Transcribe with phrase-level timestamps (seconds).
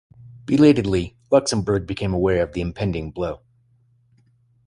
[0.47, 3.41] Belatedly, Luxembourg became aware of the impending blow.